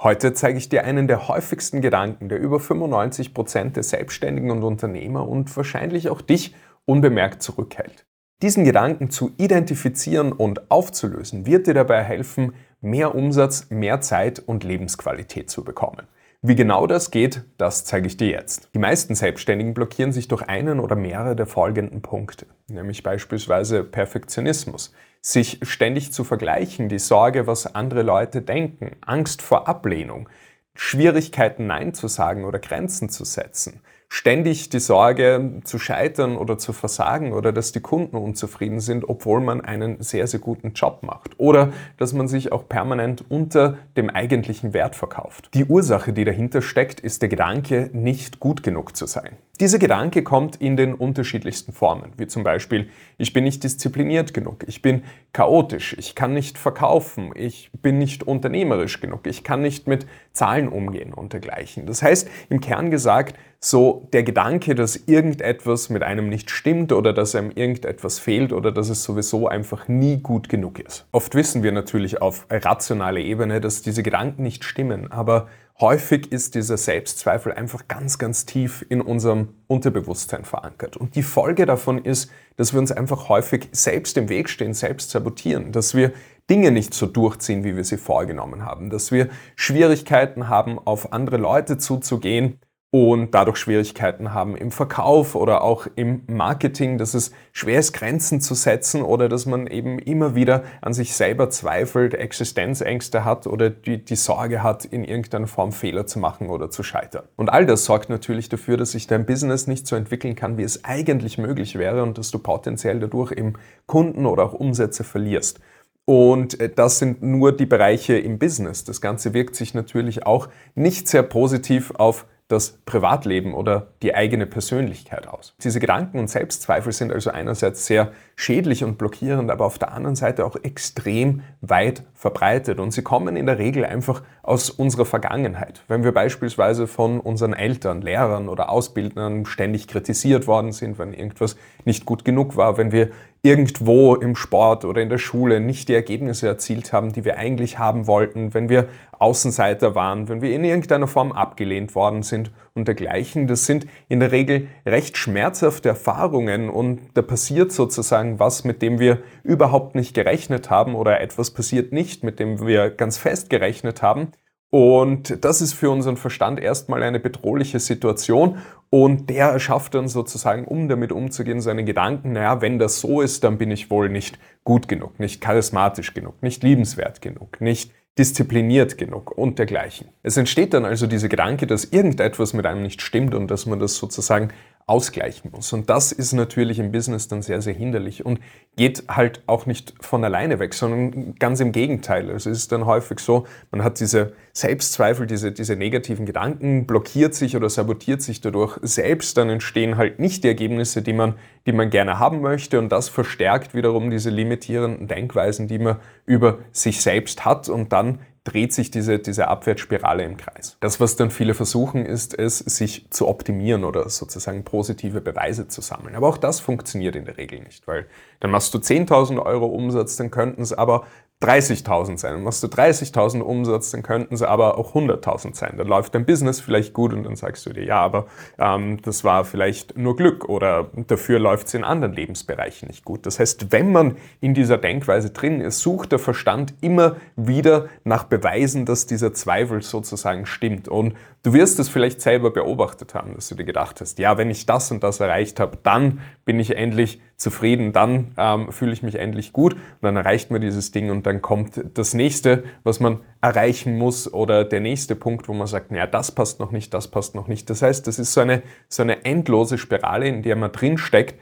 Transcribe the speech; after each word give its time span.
Heute 0.00 0.32
zeige 0.32 0.58
ich 0.58 0.68
dir 0.68 0.84
einen 0.84 1.08
der 1.08 1.26
häufigsten 1.26 1.80
Gedanken, 1.80 2.28
der 2.28 2.38
über 2.38 2.60
95 2.60 3.34
Prozent 3.34 3.74
der 3.74 3.82
Selbstständigen 3.82 4.52
und 4.52 4.62
Unternehmer 4.62 5.28
und 5.28 5.56
wahrscheinlich 5.56 6.08
auch 6.08 6.20
dich 6.20 6.54
unbemerkt 6.84 7.42
zurückhält. 7.42 8.06
Diesen 8.40 8.64
Gedanken 8.64 9.10
zu 9.10 9.32
identifizieren 9.38 10.30
und 10.30 10.70
aufzulösen, 10.70 11.46
wird 11.46 11.66
dir 11.66 11.74
dabei 11.74 12.04
helfen, 12.04 12.54
mehr 12.80 13.16
Umsatz, 13.16 13.70
mehr 13.70 14.00
Zeit 14.00 14.38
und 14.38 14.62
Lebensqualität 14.62 15.50
zu 15.50 15.64
bekommen. 15.64 16.06
Wie 16.42 16.54
genau 16.54 16.86
das 16.86 17.10
geht, 17.10 17.42
das 17.56 17.84
zeige 17.84 18.06
ich 18.06 18.16
dir 18.16 18.28
jetzt. 18.28 18.68
Die 18.74 18.78
meisten 18.78 19.16
Selbstständigen 19.16 19.74
blockieren 19.74 20.12
sich 20.12 20.28
durch 20.28 20.42
einen 20.42 20.78
oder 20.78 20.94
mehrere 20.94 21.34
der 21.34 21.46
folgenden 21.46 22.02
Punkte, 22.02 22.46
nämlich 22.68 23.02
beispielsweise 23.02 23.82
Perfektionismus, 23.82 24.94
sich 25.20 25.58
ständig 25.62 26.12
zu 26.12 26.24
vergleichen, 26.24 26.88
die 26.88 26.98
Sorge, 26.98 27.46
was 27.46 27.74
andere 27.74 28.02
Leute 28.02 28.42
denken, 28.42 28.96
Angst 29.00 29.42
vor 29.42 29.68
Ablehnung, 29.68 30.28
Schwierigkeiten 30.74 31.66
Nein 31.66 31.92
zu 31.94 32.08
sagen 32.08 32.44
oder 32.44 32.58
Grenzen 32.58 33.08
zu 33.08 33.24
setzen, 33.24 33.80
ständig 34.08 34.70
die 34.70 34.80
Sorge 34.80 35.60
zu 35.64 35.78
scheitern 35.78 36.36
oder 36.36 36.56
zu 36.56 36.72
versagen 36.72 37.32
oder 37.32 37.52
dass 37.52 37.72
die 37.72 37.80
Kunden 37.80 38.16
unzufrieden 38.16 38.80
sind, 38.80 39.08
obwohl 39.08 39.40
man 39.40 39.60
einen 39.60 40.02
sehr, 40.02 40.26
sehr 40.26 40.40
guten 40.40 40.72
Job 40.72 41.02
macht 41.02 41.38
oder 41.38 41.72
dass 41.98 42.14
man 42.14 42.26
sich 42.26 42.50
auch 42.50 42.68
permanent 42.68 43.24
unter 43.28 43.76
dem 43.96 44.08
eigentlichen 44.08 44.72
Wert 44.72 44.96
verkauft. 44.96 45.50
Die 45.52 45.66
Ursache, 45.66 46.12
die 46.14 46.24
dahinter 46.24 46.62
steckt, 46.62 47.00
ist 47.00 47.20
der 47.20 47.28
Gedanke, 47.28 47.90
nicht 47.92 48.40
gut 48.40 48.62
genug 48.62 48.96
zu 48.96 49.06
sein. 49.06 49.36
Dieser 49.60 49.80
Gedanke 49.80 50.22
kommt 50.22 50.56
in 50.56 50.76
den 50.76 50.94
unterschiedlichsten 50.94 51.72
Formen, 51.72 52.12
wie 52.16 52.28
zum 52.28 52.44
Beispiel, 52.44 52.90
ich 53.18 53.32
bin 53.32 53.42
nicht 53.42 53.64
diszipliniert 53.64 54.32
genug, 54.32 54.64
ich 54.68 54.82
bin 54.82 55.02
chaotisch, 55.32 55.96
ich 55.98 56.14
kann 56.14 56.32
nicht 56.32 56.58
verkaufen, 56.58 57.32
ich 57.34 57.68
bin 57.82 57.98
nicht 57.98 58.22
unternehmerisch 58.22 59.00
genug, 59.00 59.26
ich 59.26 59.42
kann 59.42 59.60
nicht 59.60 59.88
mit 59.88 60.06
Zahlen 60.32 60.68
umgehen 60.68 61.12
und 61.12 61.32
dergleichen. 61.32 61.86
Das 61.86 62.02
heißt, 62.02 62.28
im 62.50 62.60
Kern 62.60 62.92
gesagt, 62.92 63.36
so 63.60 64.08
der 64.12 64.22
Gedanke, 64.22 64.74
dass 64.74 64.96
irgendetwas 64.96 65.90
mit 65.90 66.02
einem 66.02 66.28
nicht 66.28 66.50
stimmt 66.50 66.92
oder 66.92 67.12
dass 67.12 67.34
einem 67.34 67.50
irgendetwas 67.50 68.18
fehlt 68.18 68.52
oder 68.52 68.70
dass 68.70 68.88
es 68.88 69.02
sowieso 69.02 69.48
einfach 69.48 69.88
nie 69.88 70.18
gut 70.18 70.48
genug 70.48 70.78
ist. 70.78 71.06
Oft 71.10 71.34
wissen 71.34 71.62
wir 71.62 71.72
natürlich 71.72 72.22
auf 72.22 72.46
rationaler 72.50 73.20
Ebene, 73.20 73.60
dass 73.60 73.82
diese 73.82 74.04
Gedanken 74.04 74.44
nicht 74.44 74.62
stimmen, 74.62 75.10
aber 75.10 75.48
häufig 75.80 76.30
ist 76.30 76.54
dieser 76.54 76.76
Selbstzweifel 76.76 77.52
einfach 77.52 77.88
ganz, 77.88 78.18
ganz 78.18 78.46
tief 78.46 78.84
in 78.88 79.00
unserem 79.00 79.48
Unterbewusstsein 79.66 80.44
verankert. 80.44 80.96
Und 80.96 81.16
die 81.16 81.22
Folge 81.22 81.66
davon 81.66 82.04
ist, 82.04 82.30
dass 82.56 82.72
wir 82.72 82.80
uns 82.80 82.92
einfach 82.92 83.28
häufig 83.28 83.68
selbst 83.72 84.16
im 84.16 84.28
Weg 84.28 84.50
stehen, 84.50 84.74
selbst 84.74 85.10
sabotieren, 85.10 85.72
dass 85.72 85.94
wir 85.94 86.12
Dinge 86.48 86.70
nicht 86.70 86.94
so 86.94 87.06
durchziehen, 87.06 87.64
wie 87.64 87.76
wir 87.76 87.84
sie 87.84 87.98
vorgenommen 87.98 88.64
haben, 88.64 88.88
dass 88.88 89.12
wir 89.12 89.28
Schwierigkeiten 89.54 90.48
haben, 90.48 90.78
auf 90.78 91.12
andere 91.12 91.36
Leute 91.36 91.76
zuzugehen, 91.76 92.58
und 92.90 93.34
dadurch 93.34 93.58
Schwierigkeiten 93.58 94.32
haben 94.32 94.56
im 94.56 94.70
Verkauf 94.70 95.34
oder 95.34 95.62
auch 95.62 95.86
im 95.96 96.22
Marketing, 96.26 96.96
dass 96.96 97.12
es 97.12 97.32
schwer 97.52 97.80
ist, 97.80 97.92
Grenzen 97.92 98.40
zu 98.40 98.54
setzen 98.54 99.02
oder 99.02 99.28
dass 99.28 99.44
man 99.44 99.66
eben 99.66 99.98
immer 99.98 100.34
wieder 100.34 100.62
an 100.80 100.94
sich 100.94 101.14
selber 101.14 101.50
zweifelt, 101.50 102.14
Existenzängste 102.14 103.26
hat 103.26 103.46
oder 103.46 103.68
die, 103.68 104.02
die 104.02 104.16
Sorge 104.16 104.62
hat, 104.62 104.86
in 104.86 105.04
irgendeiner 105.04 105.48
Form 105.48 105.72
Fehler 105.72 106.06
zu 106.06 106.18
machen 106.18 106.48
oder 106.48 106.70
zu 106.70 106.82
scheitern. 106.82 107.24
Und 107.36 107.50
all 107.50 107.66
das 107.66 107.84
sorgt 107.84 108.08
natürlich 108.08 108.48
dafür, 108.48 108.78
dass 108.78 108.92
sich 108.92 109.06
dein 109.06 109.26
Business 109.26 109.66
nicht 109.66 109.86
so 109.86 109.94
entwickeln 109.94 110.34
kann, 110.34 110.56
wie 110.56 110.62
es 110.62 110.84
eigentlich 110.84 111.36
möglich 111.36 111.78
wäre 111.78 112.02
und 112.02 112.16
dass 112.16 112.30
du 112.30 112.38
potenziell 112.38 113.00
dadurch 113.00 113.32
eben 113.32 113.52
Kunden 113.84 114.24
oder 114.24 114.44
auch 114.44 114.54
Umsätze 114.54 115.04
verlierst. 115.04 115.60
Und 116.06 116.58
äh, 116.58 116.70
das 116.74 117.00
sind 117.00 117.22
nur 117.22 117.54
die 117.54 117.66
Bereiche 117.66 118.16
im 118.16 118.38
Business. 118.38 118.84
Das 118.84 119.02
Ganze 119.02 119.34
wirkt 119.34 119.56
sich 119.56 119.74
natürlich 119.74 120.24
auch 120.24 120.48
nicht 120.74 121.06
sehr 121.06 121.22
positiv 121.22 121.92
auf 121.96 122.24
das 122.48 122.78
Privatleben 122.86 123.52
oder 123.52 123.88
die 124.02 124.14
eigene 124.14 124.46
Persönlichkeit 124.46 125.28
aus. 125.28 125.54
Diese 125.62 125.80
Gedanken 125.80 126.18
und 126.18 126.28
Selbstzweifel 126.28 126.92
sind 126.92 127.12
also 127.12 127.30
einerseits 127.30 127.84
sehr 127.84 128.12
schädlich 128.36 128.82
und 128.84 128.96
blockierend, 128.96 129.50
aber 129.50 129.66
auf 129.66 129.78
der 129.78 129.92
anderen 129.92 130.16
Seite 130.16 130.46
auch 130.46 130.56
extrem 130.62 131.42
weit 131.60 132.04
verbreitet 132.14 132.80
und 132.80 132.92
sie 132.92 133.02
kommen 133.02 133.36
in 133.36 133.44
der 133.44 133.58
Regel 133.58 133.84
einfach 133.84 134.22
aus 134.42 134.70
unserer 134.70 135.04
Vergangenheit. 135.04 135.82
Wenn 135.88 136.04
wir 136.04 136.12
beispielsweise 136.12 136.86
von 136.86 137.20
unseren 137.20 137.52
Eltern, 137.52 138.00
Lehrern 138.00 138.48
oder 138.48 138.70
Ausbildern 138.70 139.44
ständig 139.44 139.86
kritisiert 139.86 140.46
worden 140.46 140.72
sind, 140.72 140.98
wenn 140.98 141.12
irgendwas 141.12 141.56
nicht 141.84 142.06
gut 142.06 142.24
genug 142.24 142.56
war, 142.56 142.78
wenn 142.78 142.92
wir 142.92 143.10
irgendwo 143.48 144.14
im 144.14 144.36
Sport 144.36 144.84
oder 144.84 145.00
in 145.00 145.08
der 145.08 145.16
Schule 145.16 145.58
nicht 145.58 145.88
die 145.88 145.94
Ergebnisse 145.94 146.46
erzielt 146.46 146.92
haben, 146.92 147.14
die 147.14 147.24
wir 147.24 147.38
eigentlich 147.38 147.78
haben 147.78 148.06
wollten, 148.06 148.52
wenn 148.52 148.68
wir 148.68 148.88
Außenseiter 149.18 149.94
waren, 149.94 150.28
wenn 150.28 150.42
wir 150.42 150.54
in 150.54 150.64
irgendeiner 150.64 151.08
Form 151.08 151.32
abgelehnt 151.32 151.94
worden 151.94 152.22
sind 152.22 152.50
und 152.74 152.86
dergleichen. 152.86 153.46
Das 153.46 153.64
sind 153.64 153.86
in 154.08 154.20
der 154.20 154.32
Regel 154.32 154.68
recht 154.84 155.16
schmerzhafte 155.16 155.88
Erfahrungen 155.88 156.68
und 156.68 157.00
da 157.14 157.22
passiert 157.22 157.72
sozusagen 157.72 158.38
was, 158.38 158.64
mit 158.64 158.82
dem 158.82 158.98
wir 158.98 159.22
überhaupt 159.44 159.94
nicht 159.94 160.12
gerechnet 160.12 160.68
haben 160.68 160.94
oder 160.94 161.22
etwas 161.22 161.50
passiert 161.50 161.90
nicht, 161.90 162.22
mit 162.22 162.38
dem 162.38 162.66
wir 162.66 162.90
ganz 162.90 163.16
fest 163.16 163.48
gerechnet 163.48 164.02
haben. 164.02 164.28
Und 164.70 165.44
das 165.44 165.62
ist 165.62 165.72
für 165.72 165.90
unseren 165.90 166.18
Verstand 166.18 166.60
erstmal 166.60 167.02
eine 167.02 167.20
bedrohliche 167.20 167.80
Situation 167.80 168.58
und 168.90 169.30
der 169.30 169.46
erschafft 169.46 169.94
dann 169.94 170.08
sozusagen, 170.08 170.66
um 170.66 170.88
damit 170.88 171.10
umzugehen, 171.10 171.60
seine 171.60 171.84
Gedanken, 171.84 172.32
naja, 172.32 172.60
wenn 172.60 172.78
das 172.78 173.00
so 173.00 173.22
ist, 173.22 173.44
dann 173.44 173.56
bin 173.56 173.70
ich 173.70 173.90
wohl 173.90 174.10
nicht 174.10 174.38
gut 174.64 174.88
genug, 174.88 175.18
nicht 175.20 175.40
charismatisch 175.40 176.12
genug, 176.12 176.42
nicht 176.42 176.62
liebenswert 176.62 177.22
genug, 177.22 177.60
nicht 177.60 177.92
diszipliniert 178.18 178.98
genug 178.98 179.30
und 179.30 179.58
dergleichen. 179.58 180.08
Es 180.22 180.36
entsteht 180.36 180.74
dann 180.74 180.84
also 180.84 181.06
dieser 181.06 181.28
Gedanke, 181.28 181.66
dass 181.66 181.84
irgendetwas 181.84 182.52
mit 182.52 182.66
einem 182.66 182.82
nicht 182.82 183.00
stimmt 183.00 183.34
und 183.34 183.50
dass 183.50 183.64
man 183.64 183.78
das 183.78 183.96
sozusagen 183.96 184.50
ausgleichen 184.88 185.50
muss. 185.52 185.72
Und 185.72 185.90
das 185.90 186.12
ist 186.12 186.32
natürlich 186.32 186.78
im 186.78 186.90
Business 186.90 187.28
dann 187.28 187.42
sehr, 187.42 187.60
sehr 187.60 187.74
hinderlich 187.74 188.24
und 188.24 188.40
geht 188.76 189.04
halt 189.08 189.42
auch 189.46 189.66
nicht 189.66 189.92
von 190.00 190.24
alleine 190.24 190.58
weg, 190.58 190.72
sondern 190.72 191.34
ganz 191.38 191.60
im 191.60 191.72
Gegenteil. 191.72 192.30
Also 192.30 192.48
es 192.48 192.58
ist 192.58 192.72
dann 192.72 192.86
häufig 192.86 193.18
so, 193.18 193.46
man 193.70 193.84
hat 193.84 194.00
diese 194.00 194.32
Selbstzweifel, 194.54 195.26
diese, 195.26 195.52
diese 195.52 195.76
negativen 195.76 196.24
Gedanken, 196.24 196.86
blockiert 196.86 197.34
sich 197.34 197.54
oder 197.54 197.68
sabotiert 197.68 198.22
sich 198.22 198.40
dadurch 198.40 198.78
selbst, 198.80 199.36
dann 199.36 199.50
entstehen 199.50 199.98
halt 199.98 200.20
nicht 200.20 200.42
die 200.42 200.48
Ergebnisse, 200.48 201.02
die 201.02 201.12
man, 201.12 201.34
die 201.66 201.72
man 201.72 201.90
gerne 201.90 202.18
haben 202.18 202.40
möchte 202.40 202.78
und 202.78 202.90
das 202.90 203.10
verstärkt 203.10 203.74
wiederum 203.74 204.10
diese 204.10 204.30
limitierenden 204.30 205.06
Denkweisen, 205.06 205.68
die 205.68 205.78
man 205.78 205.96
über 206.24 206.60
sich 206.72 207.02
selbst 207.02 207.44
hat 207.44 207.68
und 207.68 207.92
dann 207.92 208.20
dreht 208.44 208.72
sich 208.72 208.90
diese, 208.90 209.18
diese 209.18 209.48
Abwärtsspirale 209.48 210.24
im 210.24 210.36
Kreis. 210.36 210.76
Das, 210.80 211.00
was 211.00 211.16
dann 211.16 211.30
viele 211.30 211.54
versuchen, 211.54 212.06
ist 212.06 212.38
es, 212.38 212.58
sich 212.58 213.10
zu 213.10 213.28
optimieren 213.28 213.84
oder 213.84 214.08
sozusagen 214.08 214.64
positive 214.64 215.20
Beweise 215.20 215.68
zu 215.68 215.80
sammeln. 215.80 216.14
Aber 216.14 216.28
auch 216.28 216.38
das 216.38 216.60
funktioniert 216.60 217.16
in 217.16 217.24
der 217.24 217.36
Regel 217.36 217.60
nicht, 217.60 217.86
weil 217.86 218.06
dann 218.40 218.50
machst 218.50 218.72
du 218.74 218.78
10.000 218.78 219.44
Euro 219.44 219.66
Umsatz, 219.66 220.16
dann 220.16 220.30
könnten 220.30 220.62
es 220.62 220.72
aber 220.72 221.06
30.000 221.40 222.18
sein. 222.18 222.34
Und 222.34 222.42
machst 222.42 222.64
du 222.64 222.66
30.000 222.66 223.40
Umsatz, 223.40 223.92
dann 223.92 224.02
könnten 224.02 224.36
sie 224.36 224.48
aber 224.48 224.76
auch 224.76 224.94
100.000 224.94 225.54
sein. 225.54 225.74
Dann 225.76 225.86
läuft 225.86 226.14
dein 226.16 226.26
Business 226.26 226.60
vielleicht 226.60 226.92
gut 226.92 227.12
und 227.12 227.22
dann 227.22 227.36
sagst 227.36 227.64
du 227.64 227.72
dir, 227.72 227.84
ja, 227.84 228.00
aber 228.00 228.26
ähm, 228.58 229.00
das 229.02 229.22
war 229.22 229.44
vielleicht 229.44 229.96
nur 229.96 230.16
Glück 230.16 230.48
oder 230.48 230.90
dafür 231.06 231.38
läuft 231.38 231.68
es 231.68 231.74
in 231.74 231.84
anderen 231.84 232.12
Lebensbereichen 232.12 232.88
nicht 232.88 233.04
gut. 233.04 233.24
Das 233.24 233.38
heißt, 233.38 233.70
wenn 233.70 233.92
man 233.92 234.16
in 234.40 234.52
dieser 234.52 234.78
Denkweise 234.78 235.30
drin 235.30 235.60
ist, 235.60 235.78
sucht 235.78 236.10
der 236.10 236.18
Verstand 236.18 236.74
immer 236.80 237.16
wieder 237.36 237.86
nach 238.02 238.24
Beweisen, 238.24 238.84
dass 238.84 239.06
dieser 239.06 239.32
Zweifel 239.32 239.80
sozusagen 239.80 240.44
stimmt. 240.44 240.88
Und 240.88 241.14
du 241.44 241.52
wirst 241.52 241.78
es 241.78 241.88
vielleicht 241.88 242.20
selber 242.20 242.50
beobachtet 242.50 243.14
haben, 243.14 243.34
dass 243.36 243.48
du 243.48 243.54
dir 243.54 243.64
gedacht 243.64 244.00
hast, 244.00 244.18
ja, 244.18 244.38
wenn 244.38 244.50
ich 244.50 244.66
das 244.66 244.90
und 244.90 245.04
das 245.04 245.20
erreicht 245.20 245.60
habe, 245.60 245.78
dann 245.84 246.20
bin 246.44 246.58
ich 246.58 246.76
endlich 246.76 247.20
zufrieden, 247.38 247.92
dann 247.92 248.32
ähm, 248.36 248.72
fühle 248.72 248.92
ich 248.92 249.02
mich 249.02 249.14
endlich 249.14 249.52
gut 249.52 249.74
und 249.74 250.02
dann 250.02 250.16
erreicht 250.16 250.50
man 250.50 250.60
dieses 250.60 250.90
Ding 250.90 251.10
und 251.10 251.24
dann 251.24 251.40
kommt 251.40 251.80
das 251.94 252.12
nächste, 252.12 252.64
was 252.82 252.98
man 252.98 253.20
erreichen 253.40 253.96
muss 253.96 254.32
oder 254.32 254.64
der 254.64 254.80
nächste 254.80 255.14
Punkt, 255.14 255.48
wo 255.48 255.54
man 255.54 255.68
sagt, 255.68 255.92
naja, 255.92 256.08
das 256.08 256.32
passt 256.32 256.58
noch 256.58 256.72
nicht, 256.72 256.92
das 256.92 257.08
passt 257.08 257.36
noch 257.36 257.46
nicht. 257.46 257.70
Das 257.70 257.80
heißt, 257.80 258.06
das 258.08 258.18
ist 258.18 258.32
so 258.32 258.40
eine, 258.40 258.62
so 258.88 259.02
eine 259.02 259.24
endlose 259.24 259.78
Spirale, 259.78 260.26
in 260.26 260.42
der 260.42 260.56
man 260.56 260.72
drin 260.72 260.98
steckt, 260.98 261.40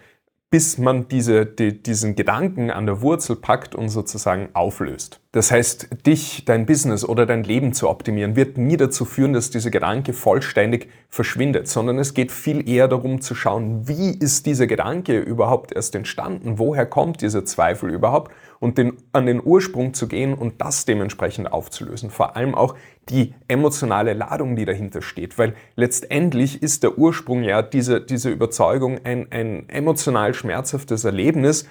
bis 0.50 0.76
man 0.76 1.08
diese, 1.08 1.46
die, 1.46 1.82
diesen 1.82 2.14
Gedanken 2.14 2.70
an 2.70 2.84
der 2.84 3.00
Wurzel 3.00 3.36
packt 3.36 3.74
und 3.74 3.88
sozusagen 3.88 4.50
auflöst. 4.52 5.20
Das 5.36 5.50
heißt, 5.50 6.06
dich, 6.06 6.46
dein 6.46 6.64
Business 6.64 7.04
oder 7.04 7.26
dein 7.26 7.44
Leben 7.44 7.74
zu 7.74 7.90
optimieren, 7.90 8.36
wird 8.36 8.56
nie 8.56 8.78
dazu 8.78 9.04
führen, 9.04 9.34
dass 9.34 9.50
dieser 9.50 9.68
Gedanke 9.68 10.14
vollständig 10.14 10.88
verschwindet, 11.10 11.68
sondern 11.68 11.98
es 11.98 12.14
geht 12.14 12.32
viel 12.32 12.66
eher 12.66 12.88
darum 12.88 13.20
zu 13.20 13.34
schauen, 13.34 13.86
wie 13.86 14.16
ist 14.18 14.46
dieser 14.46 14.66
Gedanke 14.66 15.18
überhaupt 15.18 15.74
erst 15.74 15.94
entstanden, 15.94 16.58
woher 16.58 16.86
kommt 16.86 17.20
dieser 17.20 17.44
Zweifel 17.44 17.90
überhaupt? 17.90 18.32
Und 18.60 18.78
den, 18.78 18.94
an 19.12 19.26
den 19.26 19.44
Ursprung 19.44 19.92
zu 19.92 20.08
gehen 20.08 20.32
und 20.32 20.62
das 20.62 20.86
dementsprechend 20.86 21.52
aufzulösen. 21.52 22.08
Vor 22.08 22.34
allem 22.34 22.54
auch 22.54 22.74
die 23.10 23.34
emotionale 23.46 24.14
Ladung, 24.14 24.56
die 24.56 24.64
dahinter 24.64 25.02
steht, 25.02 25.36
weil 25.36 25.52
letztendlich 25.74 26.62
ist 26.62 26.82
der 26.82 26.96
Ursprung 26.96 27.42
ja 27.42 27.60
diese, 27.60 28.00
diese 28.00 28.30
Überzeugung 28.30 29.00
ein, 29.04 29.30
ein 29.30 29.68
emotional 29.68 30.32
schmerzhaftes 30.32 31.04
Erlebnis, 31.04 31.66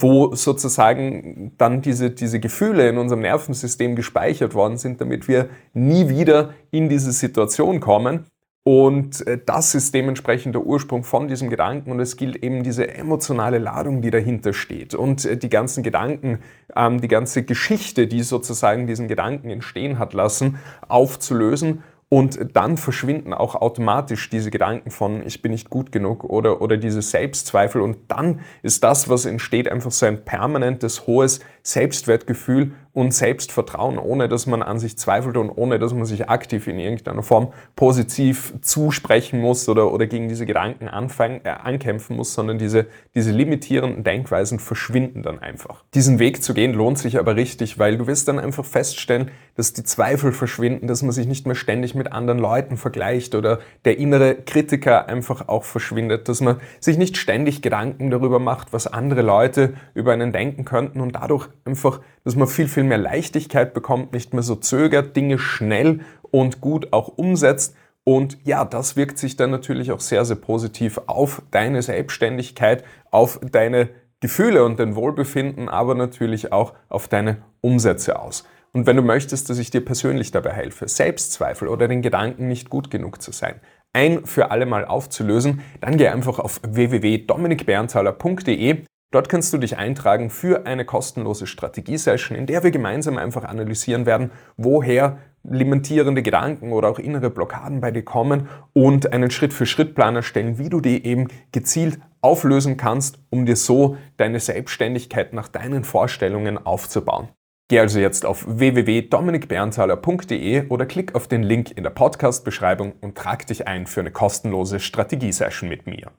wo 0.00 0.34
sozusagen 0.34 1.52
dann 1.58 1.82
diese, 1.82 2.10
diese 2.10 2.40
Gefühle 2.40 2.88
in 2.88 2.98
unserem 2.98 3.22
Nervensystem 3.22 3.94
gespeichert 3.96 4.54
worden 4.54 4.76
sind, 4.76 5.00
damit 5.00 5.28
wir 5.28 5.48
nie 5.72 6.08
wieder 6.08 6.50
in 6.70 6.88
diese 6.88 7.12
Situation 7.12 7.80
kommen. 7.80 8.24
Und 8.66 9.26
äh, 9.26 9.38
das 9.44 9.74
ist 9.74 9.94
dementsprechend 9.94 10.54
der 10.54 10.64
Ursprung 10.64 11.04
von 11.04 11.28
diesem 11.28 11.50
Gedanken 11.50 11.92
und 11.92 12.00
es 12.00 12.16
gilt 12.16 12.36
eben 12.36 12.62
diese 12.62 12.94
emotionale 12.94 13.58
Ladung, 13.58 14.00
die 14.00 14.10
dahinter 14.10 14.54
steht 14.54 14.94
und 14.94 15.24
äh, 15.26 15.36
die 15.36 15.50
ganzen 15.50 15.82
Gedanken, 15.82 16.38
ähm, 16.74 17.00
die 17.02 17.08
ganze 17.08 17.42
Geschichte, 17.42 18.06
die 18.06 18.22
sozusagen 18.22 18.86
diesen 18.86 19.06
Gedanken 19.06 19.50
entstehen 19.50 19.98
hat 19.98 20.14
lassen, 20.14 20.56
aufzulösen 20.88 21.82
und 22.14 22.54
dann 22.54 22.76
verschwinden 22.76 23.34
auch 23.34 23.56
automatisch 23.56 24.30
diese 24.30 24.52
Gedanken 24.52 24.92
von, 24.92 25.26
ich 25.26 25.42
bin 25.42 25.50
nicht 25.50 25.68
gut 25.68 25.90
genug 25.90 26.22
oder, 26.22 26.62
oder 26.62 26.76
diese 26.76 27.02
Selbstzweifel. 27.02 27.80
Und 27.80 27.96
dann 28.06 28.38
ist 28.62 28.84
das, 28.84 29.08
was 29.08 29.24
entsteht, 29.24 29.68
einfach 29.68 29.90
so 29.90 30.06
ein 30.06 30.24
permanentes, 30.24 31.08
hohes 31.08 31.40
Selbstwertgefühl 31.64 32.70
und 32.94 33.12
Selbstvertrauen, 33.12 33.98
ohne 33.98 34.28
dass 34.28 34.46
man 34.46 34.62
an 34.62 34.78
sich 34.78 34.96
zweifelt 34.96 35.36
und 35.36 35.50
ohne 35.50 35.80
dass 35.80 35.92
man 35.92 36.04
sich 36.04 36.28
aktiv 36.30 36.68
in 36.68 36.78
irgendeiner 36.78 37.24
Form 37.24 37.52
positiv 37.74 38.54
zusprechen 38.62 39.40
muss 39.40 39.68
oder, 39.68 39.92
oder 39.92 40.06
gegen 40.06 40.28
diese 40.28 40.46
Gedanken 40.46 40.88
anfangen, 40.88 41.40
äh, 41.44 41.50
ankämpfen 41.50 42.16
muss, 42.16 42.34
sondern 42.34 42.56
diese, 42.56 42.86
diese 43.16 43.32
limitierenden 43.32 44.04
Denkweisen 44.04 44.60
verschwinden 44.60 45.22
dann 45.22 45.40
einfach. 45.40 45.82
Diesen 45.94 46.20
Weg 46.20 46.42
zu 46.44 46.54
gehen 46.54 46.72
lohnt 46.72 46.98
sich 46.98 47.18
aber 47.18 47.34
richtig, 47.34 47.80
weil 47.80 47.98
du 47.98 48.06
wirst 48.06 48.28
dann 48.28 48.38
einfach 48.38 48.64
feststellen, 48.64 49.32
dass 49.56 49.72
die 49.72 49.82
Zweifel 49.82 50.32
verschwinden, 50.32 50.86
dass 50.86 51.02
man 51.02 51.10
sich 51.10 51.26
nicht 51.26 51.46
mehr 51.46 51.56
ständig 51.56 51.96
mit 51.96 52.12
anderen 52.12 52.38
Leuten 52.38 52.76
vergleicht 52.76 53.34
oder 53.34 53.58
der 53.84 53.98
innere 53.98 54.36
Kritiker 54.36 55.08
einfach 55.08 55.48
auch 55.48 55.64
verschwindet, 55.64 56.28
dass 56.28 56.40
man 56.40 56.60
sich 56.78 56.96
nicht 56.96 57.16
ständig 57.16 57.60
Gedanken 57.60 58.10
darüber 58.10 58.38
macht, 58.38 58.72
was 58.72 58.86
andere 58.86 59.22
Leute 59.22 59.74
über 59.94 60.12
einen 60.12 60.32
denken 60.32 60.64
könnten 60.64 61.00
und 61.00 61.16
dadurch 61.16 61.48
einfach, 61.64 62.00
dass 62.24 62.36
man 62.36 62.48
viel, 62.48 62.68
viel 62.84 62.90
mehr 62.90 62.98
Leichtigkeit 62.98 63.72
bekommt, 63.72 64.12
nicht 64.12 64.34
mehr 64.34 64.42
so 64.42 64.56
zögert, 64.56 65.16
Dinge 65.16 65.38
schnell 65.38 66.00
und 66.30 66.60
gut 66.60 66.92
auch 66.92 67.08
umsetzt. 67.08 67.74
Und 68.04 68.36
ja, 68.44 68.66
das 68.66 68.96
wirkt 68.96 69.16
sich 69.16 69.36
dann 69.36 69.50
natürlich 69.50 69.90
auch 69.90 70.00
sehr, 70.00 70.26
sehr 70.26 70.36
positiv 70.36 71.00
auf 71.06 71.40
deine 71.50 71.80
Selbstständigkeit, 71.80 72.84
auf 73.10 73.40
deine 73.40 73.88
Gefühle 74.20 74.66
und 74.66 74.78
dein 74.78 74.96
Wohlbefinden, 74.96 75.70
aber 75.70 75.94
natürlich 75.94 76.52
auch 76.52 76.74
auf 76.90 77.08
deine 77.08 77.38
Umsätze 77.62 78.18
aus. 78.18 78.44
Und 78.74 78.86
wenn 78.86 78.96
du 78.96 79.02
möchtest, 79.02 79.48
dass 79.48 79.58
ich 79.58 79.70
dir 79.70 79.82
persönlich 79.82 80.30
dabei 80.30 80.50
helfe, 80.50 80.86
Selbstzweifel 80.86 81.68
oder 81.68 81.88
den 81.88 82.02
Gedanken 82.02 82.48
nicht 82.48 82.68
gut 82.68 82.90
genug 82.90 83.22
zu 83.22 83.32
sein, 83.32 83.54
ein 83.94 84.26
für 84.26 84.50
alle 84.50 84.66
Mal 84.66 84.84
aufzulösen, 84.84 85.62
dann 85.80 85.96
geh 85.96 86.08
einfach 86.08 86.38
auf 86.38 86.60
www.dominikberntaler.de 86.66 88.84
Dort 89.14 89.28
kannst 89.28 89.52
du 89.52 89.58
dich 89.58 89.76
eintragen 89.76 90.28
für 90.28 90.66
eine 90.66 90.84
kostenlose 90.84 91.46
Strategiesession, 91.46 92.36
in 92.36 92.46
der 92.46 92.64
wir 92.64 92.72
gemeinsam 92.72 93.16
einfach 93.16 93.44
analysieren 93.44 94.06
werden, 94.06 94.32
woher 94.56 95.18
limitierende 95.44 96.20
Gedanken 96.20 96.72
oder 96.72 96.88
auch 96.88 96.98
innere 96.98 97.30
Blockaden 97.30 97.80
bei 97.80 97.92
dir 97.92 98.04
kommen 98.04 98.48
und 98.72 99.12
einen 99.12 99.30
Schritt-für-Schritt-Plan 99.30 100.16
erstellen, 100.16 100.58
wie 100.58 100.68
du 100.68 100.80
die 100.80 101.06
eben 101.06 101.28
gezielt 101.52 102.00
auflösen 102.22 102.76
kannst, 102.76 103.20
um 103.30 103.46
dir 103.46 103.54
so 103.54 103.96
deine 104.16 104.40
Selbstständigkeit 104.40 105.32
nach 105.32 105.46
deinen 105.46 105.84
Vorstellungen 105.84 106.58
aufzubauen. 106.58 107.28
Geh 107.68 107.78
also 107.78 108.00
jetzt 108.00 108.26
auf 108.26 108.44
www.dominikberntaler.de 108.48 110.70
oder 110.70 110.86
klick 110.86 111.14
auf 111.14 111.28
den 111.28 111.44
Link 111.44 111.70
in 111.70 111.84
der 111.84 111.90
Podcast-Beschreibung 111.90 112.94
und 113.00 113.16
trag 113.16 113.46
dich 113.46 113.68
ein 113.68 113.86
für 113.86 114.00
eine 114.00 114.10
kostenlose 114.10 114.80
Strategiesession 114.80 115.68
mit 115.68 115.86
mir. 115.86 116.10